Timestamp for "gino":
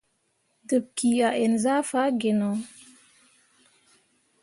2.21-2.49